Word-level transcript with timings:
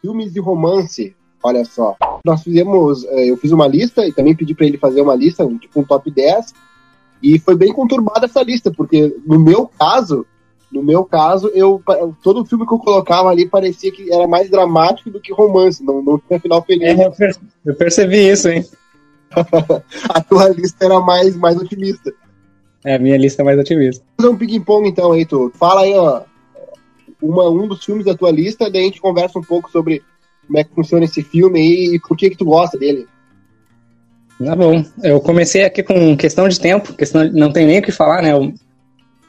filmes 0.00 0.32
de 0.32 0.40
romance. 0.40 1.14
Olha 1.42 1.64
só. 1.64 1.96
Nós 2.24 2.42
fizemos, 2.42 3.04
eh, 3.04 3.30
eu 3.30 3.36
fiz 3.36 3.52
uma 3.52 3.66
lista 3.66 4.06
e 4.06 4.12
também 4.12 4.34
pedi 4.34 4.54
para 4.54 4.66
ele 4.66 4.76
fazer 4.76 5.00
uma 5.00 5.14
lista, 5.14 5.46
tipo 5.60 5.80
um 5.80 5.84
top 5.84 6.10
10. 6.10 6.52
E 7.22 7.38
foi 7.38 7.56
bem 7.56 7.72
conturbada 7.72 8.26
essa 8.26 8.42
lista, 8.42 8.70
porque 8.70 9.16
no 9.26 9.38
meu 9.38 9.70
caso, 9.78 10.26
no 10.70 10.82
meu 10.82 11.04
caso, 11.04 11.48
eu 11.48 11.82
todo 12.22 12.44
filme 12.44 12.66
que 12.66 12.74
eu 12.74 12.78
colocava 12.78 13.30
ali 13.30 13.48
parecia 13.48 13.90
que 13.90 14.12
era 14.12 14.26
mais 14.26 14.50
dramático 14.50 15.10
do 15.10 15.20
que 15.20 15.32
romance, 15.32 15.82
não, 15.82 16.02
não 16.02 16.18
tinha 16.18 16.38
final 16.38 16.62
feliz. 16.62 16.98
É, 16.98 17.06
eu, 17.06 17.12
percebi, 17.12 17.46
eu 17.64 17.74
percebi 17.74 18.28
isso, 18.28 18.48
hein? 18.48 18.64
a 20.08 20.20
tua 20.20 20.48
lista 20.48 20.84
era 20.84 21.00
mais, 21.00 21.36
mais 21.36 21.56
otimista. 21.56 22.12
É, 22.84 22.94
a 22.94 22.98
minha 22.98 23.16
lista 23.16 23.42
é 23.42 23.44
mais 23.44 23.58
otimista. 23.58 24.04
Vamos 24.18 24.38
fazer 24.38 24.44
um 24.44 24.48
ping-pong 24.48 24.88
então 24.88 25.12
aí, 25.12 25.26
tu. 25.26 25.50
Fala 25.54 25.82
aí, 25.82 25.94
ó, 25.94 26.22
uma, 27.22 27.48
um 27.50 27.66
dos 27.66 27.84
filmes 27.84 28.04
da 28.04 28.14
tua 28.14 28.30
lista, 28.30 28.70
daí 28.70 28.82
a 28.82 28.84
gente 28.84 29.00
conversa 29.00 29.38
um 29.38 29.42
pouco 29.42 29.70
sobre 29.70 30.02
como 30.46 30.58
é 30.58 30.64
que 30.64 30.74
funciona 30.74 31.04
esse 31.04 31.22
filme 31.22 31.60
aí 31.60 31.94
e 31.94 32.00
por 32.00 32.16
que 32.16 32.30
que 32.30 32.36
tu 32.36 32.44
gosta 32.44 32.78
dele. 32.78 33.06
Tá 34.42 34.54
bom. 34.54 34.84
Eu 35.02 35.20
comecei 35.20 35.64
aqui 35.64 35.82
com 35.82 36.16
questão 36.16 36.48
de 36.48 36.60
tempo, 36.60 36.94
questão 36.94 37.30
não 37.32 37.52
tem 37.52 37.66
nem 37.66 37.80
o 37.80 37.82
que 37.82 37.90
falar, 37.90 38.22
né? 38.22 38.32
Eu, 38.32 38.54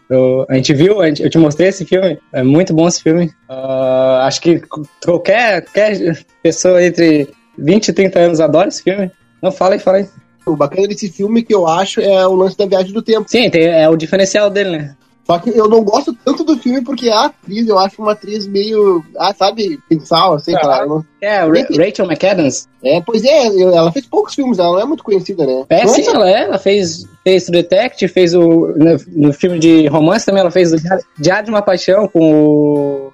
eu, 0.10 0.46
a 0.48 0.56
gente 0.56 0.74
viu, 0.74 1.02
a 1.02 1.08
gente, 1.08 1.24
eu 1.24 1.30
te 1.30 1.38
mostrei 1.38 1.70
esse 1.70 1.84
filme, 1.84 2.20
é 2.32 2.44
muito 2.44 2.74
bom 2.74 2.88
esse 2.88 3.02
filme. 3.02 3.26
Uh, 3.50 4.22
acho 4.22 4.40
que 4.40 4.60
qualquer, 5.04 5.64
qualquer 5.64 6.26
pessoa 6.44 6.84
entre 6.84 7.28
20 7.58 7.88
e 7.88 7.94
30 7.94 8.20
anos 8.20 8.40
adora 8.40 8.70
esse 8.70 8.84
filme. 8.84 9.12
Não, 9.42 9.52
fala 9.52 9.74
aí, 9.74 9.80
fala 9.80 9.98
aí. 9.98 10.08
O 10.46 10.56
bacana 10.56 10.88
desse 10.88 11.10
filme 11.10 11.44
que 11.44 11.54
eu 11.54 11.68
acho 11.68 12.02
é 12.02 12.26
o 12.26 12.36
lance 12.36 12.58
da 12.58 12.66
viagem 12.66 12.94
do 12.94 13.02
tempo. 13.02 13.30
Sim, 13.30 13.50
tem, 13.50 13.66
é 13.66 13.90
o 13.90 13.98
diferencial 13.98 14.50
dele, 14.50 14.78
né? 14.78 14.96
Só 15.30 15.38
que 15.38 15.52
eu 15.52 15.70
não 15.70 15.84
gosto 15.84 16.12
tanto 16.26 16.44
do 16.44 16.58
filme 16.58 16.82
porque 16.82 17.08
a 17.08 17.26
atriz, 17.26 17.68
eu 17.68 17.78
acho 17.78 18.02
uma 18.02 18.14
atriz 18.14 18.48
meio, 18.48 19.06
ah, 19.16 19.32
sabe, 19.32 19.80
pensal, 19.88 20.34
assim, 20.34 20.56
ah, 20.56 20.60
claro. 20.60 21.06
É, 21.22 21.42
Rachel 21.42 22.08
McAdams. 22.08 22.68
É, 22.84 23.00
pois 23.00 23.24
é, 23.24 23.46
ela 23.46 23.92
fez 23.92 24.08
poucos 24.08 24.34
filmes, 24.34 24.58
ela 24.58 24.72
não 24.72 24.80
é 24.80 24.86
muito 24.86 25.04
conhecida, 25.04 25.46
né? 25.46 25.66
É, 25.70 25.86
não 25.86 25.94
sim, 25.94 26.02
é 26.02 26.06
ela 26.08 26.28
é, 26.28 26.44
ela 26.46 26.58
fez, 26.58 27.06
fez 27.24 27.48
o 27.48 27.52
Detective, 27.52 28.12
fez 28.12 28.34
o, 28.34 28.74
no, 28.76 28.98
no, 29.28 29.32
filme 29.32 29.60
de 29.60 29.86
romance 29.86 30.26
também, 30.26 30.42
ela 30.42 30.50
fez 30.50 30.74
o 30.74 30.78
Diário 31.20 31.46
de 31.46 31.52
uma 31.52 31.62
Paixão 31.62 32.08
com 32.08 32.34
o 32.34 33.14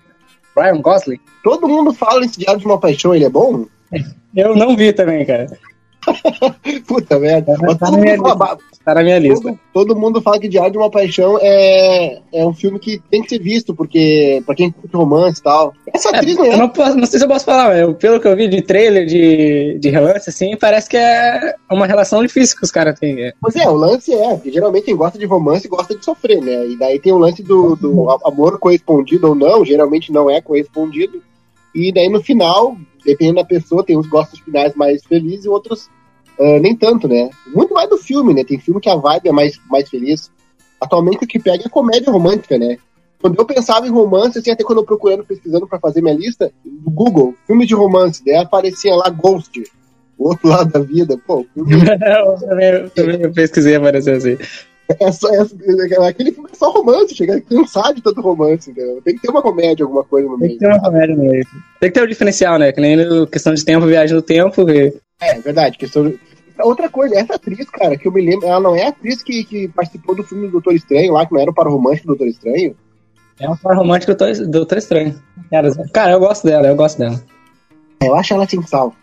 Ryan 0.58 0.82
Gosling. 0.82 1.20
Todo 1.44 1.68
mundo 1.68 1.94
fala 1.94 2.24
esse 2.24 2.40
Diário 2.40 2.62
de 2.62 2.66
uma 2.66 2.80
Paixão, 2.80 3.14
ele 3.14 3.26
é 3.26 3.30
bom? 3.30 3.66
Eu 4.34 4.56
não 4.56 4.74
vi 4.78 4.94
também, 4.94 5.26
cara. 5.26 5.48
Puta 6.88 7.20
merda. 7.20 7.58
Tá, 7.58 7.76
tá, 7.76 7.92
na 7.92 7.98
minha, 7.98 8.18
fala, 8.18 8.58
tá 8.86 8.94
na 8.94 9.04
minha 9.04 9.18
lista. 9.18 9.50
Todo, 9.74 9.88
todo, 9.88 10.00
mundo 10.00 10.22
fala 10.22 10.40
que 10.40 10.48
Diário 10.48 10.72
de 10.72 10.78
uma 10.78 10.92
Paixão 10.92 11.40
é, 11.42 12.20
é 12.32 12.46
um 12.46 12.54
filme 12.54 12.78
que 12.80 13.02
tem 13.10 13.24
que 13.24 13.30
ser 13.30 13.40
visto, 13.40 13.74
porque 13.74 14.44
pra 14.46 14.54
quem 14.54 14.72
curte 14.72 14.96
romance 14.96 15.40
e 15.40 15.44
tal. 15.44 15.74
Essa 15.92 16.10
é, 16.10 16.18
atriz 16.18 16.38
não 16.38 16.46
é. 16.46 16.54
Eu 16.54 16.58
não, 16.60 16.70
posso, 16.70 16.96
não 16.96 17.06
sei 17.08 17.18
se 17.18 17.26
eu 17.26 17.30
posso 17.30 17.46
falar, 17.46 17.70
mas 17.70 17.98
pelo 17.98 18.20
que 18.20 18.28
eu 18.28 18.36
vi 18.36 18.48
de 18.48 18.62
trailer, 18.62 19.08
de, 19.08 19.80
de 19.80 19.90
relance, 19.90 20.30
assim, 20.30 20.56
parece 20.56 20.88
que 20.88 20.98
é 20.98 21.56
uma 21.70 21.88
relação 21.88 22.22
difícil 22.22 22.56
que 22.56 22.64
os 22.64 22.72
caras 22.72 23.00
têm. 23.00 23.20
É. 23.24 23.34
Pois 23.42 23.56
é, 23.56 23.68
o 23.68 23.74
lance 23.74 24.14
é, 24.14 24.38
que 24.38 24.52
geralmente 24.52 24.86
quem 24.86 24.96
gosta 24.96 25.18
de 25.18 25.26
romance 25.26 25.68
gosta 25.68 25.96
de 25.98 26.06
sofrer, 26.06 26.40
né? 26.40 26.68
E 26.68 26.78
daí 26.78 27.00
tem 27.00 27.12
o 27.12 27.18
lance 27.18 27.42
do, 27.42 27.76
do 27.76 28.10
amor 28.24 28.60
correspondido 28.60 29.30
ou 29.30 29.36
não, 29.36 29.66
geralmente 29.66 30.12
não 30.12 30.30
é 30.30 30.40
correspondido. 30.40 31.24
E 31.74 31.92
daí 31.92 32.08
no 32.08 32.24
final, 32.24 32.78
dependendo 33.04 33.38
da 33.38 33.46
pessoa, 33.46 33.84
tem 33.84 33.98
uns 33.98 34.08
gostos 34.08 34.40
finais 34.40 34.76
mais 34.76 35.04
felizes 35.04 35.46
e 35.46 35.50
outros 35.50 35.90
uh, 36.40 36.60
nem 36.60 36.76
tanto, 36.76 37.08
né? 37.08 37.30
Muito 37.54 37.74
mais 37.74 37.90
do 37.90 37.98
filme, 37.98 38.34
né? 38.34 38.44
Tem 38.44 38.60
filme 38.60 38.82
que 38.82 38.90
a 38.90 38.96
vibe 38.96 39.30
é 39.30 39.32
mais, 39.32 39.60
mais 39.70 39.90
feliz. 39.90 40.32
Atualmente 40.80 41.24
o 41.24 41.28
que 41.28 41.40
pega 41.40 41.64
é 41.66 41.70
comédia 41.70 42.12
romântica, 42.12 42.58
né? 42.58 42.78
Quando 43.22 43.40
eu 43.40 43.46
pensava 43.46 43.88
em 43.88 43.92
romance, 43.92 44.38
assim, 44.38 44.52
até 44.52 44.64
quando 44.64 44.80
eu 44.80 44.86
procurando, 44.86 45.26
pesquisando 45.26 45.68
para 45.68 45.80
fazer 45.80 46.02
minha 46.02 46.14
lista, 46.14 46.52
no 46.64 46.92
Google, 46.92 47.34
filme 47.48 47.66
de 47.66 47.74
romance, 47.74 48.24
daí 48.24 48.36
aparecia 48.36 48.94
lá 48.94 49.10
Ghost, 49.10 49.64
o 50.18 50.30
outro 50.30 50.48
lado 50.48 50.72
da 50.72 50.80
vida. 50.80 51.18
Pô, 51.26 51.46
filme... 51.54 51.72
eu, 51.90 52.48
também, 52.48 52.70
eu 52.70 52.90
também 52.92 53.34
pesquisei 53.34 53.76
aparecer 53.76 54.16
assim. 54.16 54.38
É 55.00 55.12
só, 55.12 55.28
é, 55.34 55.38
é, 55.40 56.08
aquele 56.08 56.32
filme 56.32 56.48
é 56.52 56.56
só 56.56 56.70
romance, 56.70 57.16
chega 57.16 57.38
a 57.38 57.42
cansar 57.42 57.94
de 57.94 58.04
tanto 58.04 58.22
romance, 58.22 58.70
entendeu? 58.70 59.02
Tem 59.04 59.16
que 59.16 59.22
ter 59.22 59.32
uma 59.32 59.42
comédia, 59.42 59.84
alguma 59.84 60.04
coisa 60.04 60.28
no 60.28 60.38
meio. 60.38 60.52
Tem 60.52 60.60
que 60.60 60.66
ter 60.66 60.72
uma 60.72 60.82
comédia 60.82 61.16
meio. 61.16 61.48
Tem 61.80 61.90
que 61.90 61.92
ter 61.92 62.02
o 62.02 62.04
um 62.04 62.08
diferencial, 62.08 62.60
né? 62.60 62.72
Que 62.72 62.82
nem 62.82 62.96
no 62.96 63.26
questão 63.26 63.54
de 63.54 63.66
tempo, 63.66 63.88
viagem 63.88 64.16
no 64.16 64.22
tempo. 64.22 64.64
Que... 64.66 64.94
É, 65.20 65.40
verdade. 65.40 65.78
Questão 65.78 66.08
de... 66.08 66.20
Outra 66.60 66.90
coisa, 66.90 67.16
essa 67.16 67.36
atriz, 67.36 67.70
cara, 67.70 67.98
que 67.98 68.08
eu 68.08 68.12
me 68.12 68.22
lembro, 68.22 68.48
ela 68.48 68.60
não 68.60 68.76
é 68.76 68.86
a 68.86 68.90
atriz 68.90 69.22
que, 69.22 69.44
que 69.44 69.68
participou 69.68 70.16
do 70.16 70.24
filme 70.24 70.46
do 70.46 70.54
Doutor 70.54 70.74
Estranho 70.74 71.14
lá, 71.14 71.26
que 71.26 71.34
não 71.34 71.42
era 71.42 71.52
o 71.52 71.54
par 71.54 71.68
romântico 71.68 72.08
do 72.08 72.16
Doutor 72.16 72.28
Estranho? 72.28 72.76
É 73.40 73.50
um 73.50 73.58
par 73.58 73.76
romântico 73.76 74.14
do 74.14 74.48
Doutor 74.48 74.78
Estranho. 74.78 75.22
Cara, 75.92 76.14
eu 76.14 76.20
gosto 76.20 76.46
dela, 76.46 76.68
eu 76.68 76.76
gosto 76.76 76.98
dela. 76.98 77.22
Eu 78.02 78.16
acho 78.16 78.34
ela 78.34 78.48
sem 78.48 78.62
sal. 78.62 78.94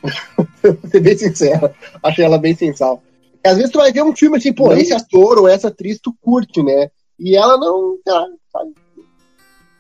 Vou 0.63 0.79
ser 0.91 1.01
bem 1.01 1.17
sincero. 1.17 1.71
Acho 2.03 2.23
ela 2.23 2.39
bem 2.39 2.55
sem 2.55 2.75
sal. 2.75 3.03
Às 3.45 3.57
vezes 3.57 3.71
tu 3.71 3.79
vai 3.79 3.93
ver 3.93 4.03
um 4.03 4.15
filme 4.15 4.37
assim, 4.37 4.53
pô, 4.53 4.69
não. 4.69 4.77
esse 4.77 4.93
ator 4.93 5.39
ou 5.39 5.49
essa 5.49 5.69
atriz 5.69 5.99
tu 6.01 6.15
curte, 6.21 6.63
né? 6.63 6.89
E 7.19 7.37
ela 7.37 7.59
não, 7.59 7.99
sei 8.03 8.13
lá, 8.13 8.27
sabe? 8.53 8.75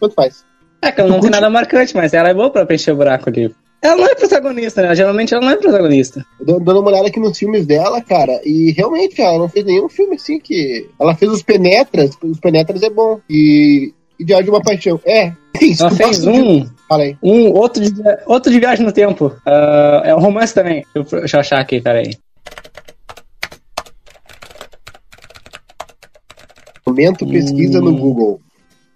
Tanto 0.00 0.14
faz. 0.14 0.44
É, 0.82 0.90
que 0.90 1.00
ela 1.00 1.10
não 1.10 1.20
tem 1.20 1.30
nada 1.30 1.48
marcante, 1.48 1.94
mas 1.94 2.12
ela 2.12 2.28
é 2.28 2.34
boa 2.34 2.50
pra 2.50 2.66
preencher 2.66 2.90
o 2.90 2.96
buraco 2.96 3.28
ali. 3.28 3.54
Ela 3.82 3.96
não 3.96 4.06
é 4.06 4.14
protagonista, 4.14 4.80
né? 4.80 4.94
Geralmente 4.94 5.34
ela 5.34 5.44
não 5.44 5.50
é 5.50 5.56
protagonista. 5.56 6.24
Dando 6.40 6.78
uma 6.78 6.88
olhada 6.88 7.08
aqui 7.08 7.18
nos 7.18 7.36
filmes 7.36 7.66
dela, 7.66 8.00
cara, 8.00 8.40
e 8.44 8.70
realmente 8.70 9.20
ela 9.20 9.38
não 9.38 9.48
fez 9.48 9.64
nenhum 9.64 9.88
filme 9.88 10.14
assim 10.14 10.38
que. 10.38 10.88
Ela 11.00 11.16
fez 11.16 11.32
os 11.32 11.42
Penetras, 11.42 12.16
os 12.22 12.38
Penetras 12.38 12.82
é 12.84 12.90
bom. 12.90 13.20
E. 13.28 13.92
E 14.20 14.24
Diário 14.24 14.44
de 14.44 14.50
uma 14.50 14.62
Paixão. 14.62 15.00
É, 15.04 15.32
isso. 15.60 15.82
Ela 15.82 15.90
fez 15.90 16.24
um. 16.24 16.64
Fala 16.88 17.02
aí. 17.02 17.16
Um 17.20 17.50
outro 17.50 17.82
de, 17.82 18.02
outro 18.26 18.52
de 18.52 18.60
Viagem 18.60 18.86
no 18.86 18.92
Tempo. 18.92 19.26
Uh, 19.44 20.04
é 20.04 20.14
um 20.14 20.20
romance 20.20 20.54
também. 20.54 20.86
Deixa 20.94 21.36
eu 21.36 21.40
achar 21.40 21.58
aqui, 21.58 21.80
peraí. 21.80 22.12
Momento 26.86 27.26
pesquisa 27.26 27.80
hum. 27.80 27.84
no 27.84 27.96
Google. 27.96 28.40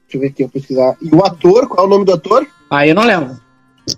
Deixa 0.02 0.16
eu 0.16 0.20
ver 0.20 0.28
aqui, 0.28 0.42
eu 0.44 0.48
pesquisar. 0.48 0.96
E 1.02 1.12
o 1.12 1.24
ator, 1.24 1.66
qual 1.66 1.84
é 1.84 1.88
o 1.88 1.90
nome 1.90 2.04
do 2.04 2.12
ator? 2.12 2.46
Ah, 2.70 2.86
eu 2.86 2.94
não 2.94 3.04
lembro. 3.04 3.45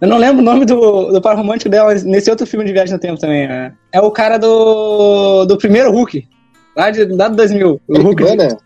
Eu 0.00 0.09
não 0.09 0.19
lembro 0.19 0.43
o 0.43 0.44
nome 0.44 0.66
do, 0.66 1.10
do 1.12 1.21
par 1.21 1.37
romântico 1.37 1.71
dela 1.71 1.94
nesse 1.94 2.31
outro 2.31 2.47
filme 2.47 2.65
de 2.65 2.72
Viagem 2.72 2.93
no 2.93 3.00
Tempo 3.00 3.19
também. 3.19 3.44
É, 3.44 3.72
é 3.93 4.00
o 4.00 4.10
cara 4.10 4.38
do, 4.38 5.47
do 5.47 5.56
primeiro 5.56 5.91
Hulk. 5.91 6.28
Lá, 6.76 6.91
de, 6.91 7.04
lá 7.06 7.28
do 7.28 7.37
2000. 7.37 7.81
O 7.88 7.94
Eric 7.94 8.06
Hulk 8.06 8.22
Bana? 8.22 8.49
De... 8.49 8.56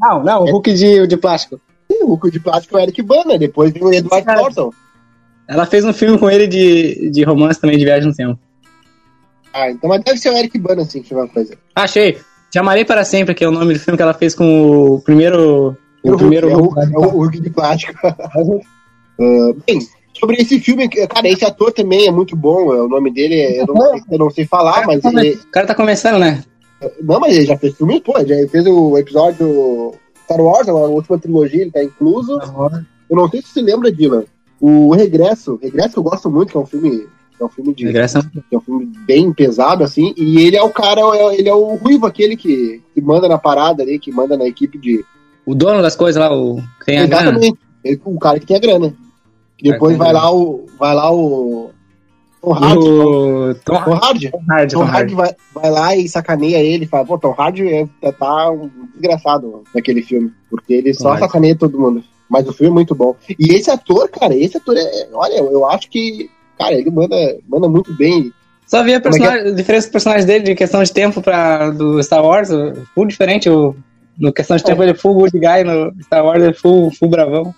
Não, 0.00 0.22
não, 0.22 0.42
o. 0.42 0.50
Hulk 0.50 0.72
de, 0.74 1.06
de 1.06 1.16
plástico. 1.16 1.60
Sim, 1.90 2.02
o 2.02 2.08
Hulk 2.08 2.30
de 2.30 2.40
plástico 2.40 2.76
é 2.76 2.80
o 2.80 2.82
Eric 2.82 3.02
Bana. 3.02 3.38
Depois 3.38 3.72
tem 3.72 3.82
o 3.82 3.92
Edward 3.92 4.26
Norton. 4.26 4.70
Ela 5.46 5.64
fez 5.64 5.84
um 5.84 5.92
filme 5.92 6.18
com 6.18 6.28
ele 6.28 6.46
de, 6.46 7.10
de 7.10 7.22
romance 7.22 7.60
também, 7.60 7.78
de 7.78 7.84
Viagem 7.84 8.08
no 8.08 8.14
Tempo. 8.14 8.38
Ah, 9.52 9.70
então 9.70 9.88
mas 9.88 10.02
deve 10.02 10.18
ser 10.18 10.30
o 10.30 10.36
Eric 10.36 10.58
Bana, 10.58 10.82
assim, 10.82 11.00
que 11.00 11.14
uma 11.14 11.28
coisa. 11.28 11.56
Achei. 11.74 12.18
Te 12.50 12.58
amarei 12.58 12.84
para 12.84 13.04
sempre, 13.04 13.34
que 13.34 13.44
é 13.44 13.48
o 13.48 13.52
nome 13.52 13.74
do 13.74 13.80
filme 13.80 13.96
que 13.96 14.02
ela 14.02 14.14
fez 14.14 14.34
com 14.34 14.94
o 14.94 15.00
primeiro. 15.00 15.76
O, 16.02 16.12
o 16.12 16.16
primeiro 16.16 16.52
Hulk, 16.52 16.80
é 16.80 16.98
o, 16.98 17.04
é 17.04 17.06
o 17.06 17.10
Hulk 17.10 17.40
de 17.40 17.50
plástico. 17.50 17.98
uh, 18.06 19.54
bem, 19.66 19.78
sobre 20.18 20.36
esse 20.36 20.60
filme, 20.60 20.88
cara, 20.88 21.28
esse 21.28 21.44
ator 21.44 21.72
também 21.72 22.06
é 22.06 22.10
muito 22.10 22.36
bom. 22.36 22.74
É, 22.74 22.80
o 22.80 22.88
nome 22.88 23.12
dele 23.12 23.34
é, 23.34 23.62
eu, 23.62 23.66
não, 23.66 23.96
eu 24.10 24.18
não 24.18 24.30
sei 24.30 24.46
falar, 24.46 24.86
mas 24.86 25.04
ele. 25.04 25.34
O 25.34 25.50
cara 25.50 25.66
tá 25.66 25.74
começando, 25.74 26.18
né? 26.18 26.42
Não, 27.02 27.18
mas 27.20 27.36
ele 27.36 27.46
já 27.46 27.56
fez 27.56 27.74
filme, 27.74 28.00
pô, 28.00 28.12
já 28.24 28.48
fez 28.48 28.66
o 28.66 28.98
episódio 28.98 29.94
Star 30.24 30.40
Wars, 30.40 30.68
a 30.68 30.72
última 30.72 31.18
trilogia, 31.18 31.62
ele 31.62 31.70
tá 31.70 31.82
incluso. 31.82 32.38
Eu 33.08 33.16
não 33.16 33.28
sei 33.28 33.42
se 33.42 33.48
você 33.48 33.62
lembra, 33.62 33.92
Dylan. 33.92 34.24
O 34.60 34.94
Regresso, 34.94 35.58
Regresso 35.62 35.94
que 35.94 35.98
eu 35.98 36.02
gosto 36.02 36.30
muito, 36.30 36.50
que 36.50 36.56
é 36.56 36.60
um 36.60 36.66
filme 36.66 37.06
é 37.40 37.44
um 37.44 37.48
filme 37.48 37.74
de. 37.74 37.84
Regressão. 37.84 38.22
É 38.50 38.56
um 38.56 38.60
filme 38.60 38.92
bem 39.06 39.32
pesado, 39.32 39.82
assim. 39.82 40.14
E 40.16 40.38
ele 40.40 40.56
é 40.56 40.62
o 40.62 40.70
cara, 40.70 41.00
é, 41.00 41.38
ele 41.38 41.48
é 41.48 41.54
o 41.54 41.74
ruivo, 41.74 42.06
aquele 42.06 42.36
que, 42.36 42.80
que 42.94 43.00
manda 43.00 43.28
na 43.28 43.38
parada 43.38 43.82
ali, 43.82 43.98
que 43.98 44.12
manda 44.12 44.36
na 44.36 44.46
equipe 44.46 44.78
de. 44.78 45.04
O 45.44 45.54
dono 45.54 45.82
das 45.82 45.96
coisas 45.96 46.20
lá, 46.20 46.34
o. 46.34 46.56
Que 46.80 46.86
tem 46.86 46.98
a 46.98 47.04
Exatamente. 47.04 47.58
Ele, 47.84 48.00
o 48.04 48.18
cara 48.18 48.38
que 48.38 48.46
tem 48.46 48.56
a 48.56 48.60
grana. 48.60 48.94
Depois 49.62 49.96
vai 49.96 50.12
lá 50.12 50.32
o. 50.32 50.66
Vai 50.78 50.94
lá 50.94 51.12
o. 51.12 51.70
Tom 52.40 52.52
Hardy. 52.52 52.88
O... 52.88 53.54
Tom, 53.64 53.84
Tom 53.84 53.94
Hardy. 53.94 54.30
Tom 54.30 54.44
Hardy, 54.48 54.74
Tom 54.74 54.84
Hardy 54.84 55.14
vai, 55.14 55.36
vai 55.54 55.70
lá 55.70 55.96
e 55.96 56.08
sacaneia 56.08 56.58
ele 56.58 56.84
e 56.84 56.88
fala, 56.88 57.06
pô, 57.06 57.18
Tom 57.18 57.34
Hardy 57.36 57.66
é, 58.02 58.12
tá 58.12 58.50
um 58.50 58.70
desgraçado 58.92 59.64
naquele 59.74 60.02
filme. 60.02 60.30
Porque 60.50 60.74
ele 60.74 60.92
Tom 60.92 61.00
só 61.00 61.08
Hardy. 61.10 61.20
sacaneia 61.20 61.56
todo 61.56 61.80
mundo. 61.80 62.04
Mas 62.28 62.46
o 62.46 62.52
filme 62.52 62.70
é 62.70 62.74
muito 62.74 62.94
bom. 62.94 63.16
E 63.38 63.54
esse 63.54 63.70
ator, 63.70 64.08
cara, 64.08 64.34
esse 64.34 64.56
ator 64.56 64.76
é. 64.76 65.08
Olha, 65.12 65.36
eu 65.36 65.64
acho 65.66 65.88
que 65.88 66.28
Cara, 66.58 66.74
ele 66.74 66.90
manda, 66.90 67.16
manda 67.48 67.68
muito 67.68 67.92
bem. 67.94 68.32
Só 68.66 68.82
vi 68.82 68.94
a, 68.94 69.00
personagem, 69.00 69.40
é 69.40 69.42
que... 69.42 69.48
a 69.50 69.54
diferença 69.54 69.86
dos 69.86 69.92
personagens 69.92 70.24
dele 70.24 70.44
de 70.44 70.54
questão 70.54 70.82
de 70.82 70.92
tempo 70.92 71.20
pra, 71.20 71.70
do 71.70 72.02
Star 72.02 72.24
Wars, 72.24 72.48
full 72.94 73.06
diferente. 73.06 73.48
O, 73.50 73.74
no 74.18 74.32
questão 74.32 74.56
de 74.56 74.62
é. 74.62 74.66
tempo 74.66 74.82
ele 74.82 74.92
é 74.92 74.94
full 74.94 75.14
good 75.14 75.38
guy, 75.38 75.64
no 75.64 75.92
Star 76.02 76.24
Wars 76.24 76.42
ele 76.42 76.50
é 76.50 76.54
full, 76.54 76.90
full 76.92 77.08
bravão. 77.08 77.54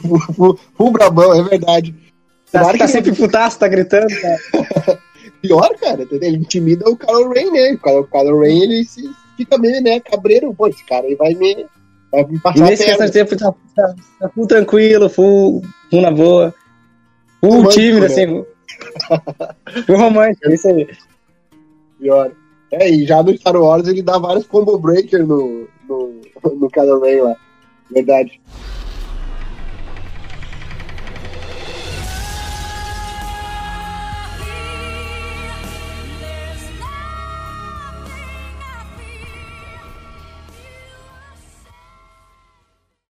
Full, 0.00 0.92
bravão, 0.92 1.34
é 1.34 1.42
verdade. 1.42 1.94
Tá, 2.50 2.60
claro 2.60 2.78
tá 2.78 2.86
que 2.86 2.92
sempre 2.92 3.10
ele... 3.10 3.16
putaço, 3.16 3.58
tá 3.58 3.68
gritando, 3.68 4.08
cara. 4.20 4.98
Pior, 5.42 5.76
cara, 5.78 6.06
ele 6.10 6.36
intimida 6.36 6.88
o 6.88 6.96
Kylo 6.96 7.30
Ren, 7.30 7.50
né? 7.52 7.72
O 7.72 7.78
Kylo, 7.78 8.08
Kylo 8.08 8.40
Ren, 8.40 8.62
ele 8.62 8.84
se, 8.84 9.08
fica 9.36 9.56
meio, 9.58 9.82
né, 9.82 10.00
cabreiro. 10.00 10.52
Pô, 10.54 10.66
esse 10.66 10.84
cara 10.84 11.06
aí 11.06 11.14
vai 11.14 11.34
me, 11.34 11.66
vai 12.10 12.24
me 12.24 12.40
passar 12.40 12.58
E 12.58 12.70
nesse 12.70 12.84
questão 12.84 13.06
de 13.06 13.12
tempo 13.12 13.36
tá, 13.36 13.54
tá, 13.74 13.94
tá 14.20 14.28
full 14.30 14.46
tranquilo, 14.46 15.08
full, 15.08 15.62
full 15.90 16.00
na 16.00 16.10
boa. 16.10 16.54
Full 17.40 17.50
Romântico, 17.50 17.80
tímido, 17.80 18.00
né? 18.00 18.06
assim. 18.06 18.44
Full 19.86 19.96
romântico, 19.96 20.48
é 20.48 20.54
isso 20.54 20.68
aí. 20.68 20.88
Pior. 22.00 22.32
É, 22.72 22.90
e 22.90 23.06
já 23.06 23.22
no 23.22 23.36
Star 23.36 23.56
Wars 23.56 23.86
ele 23.88 24.02
dá 24.02 24.18
vários 24.18 24.46
combo 24.46 24.78
breaker 24.78 25.26
no, 25.26 25.68
no, 25.88 26.20
no 26.56 26.70
Kylo 26.70 27.00
Ren 27.00 27.22
lá. 27.22 27.36
Verdade. 27.90 28.40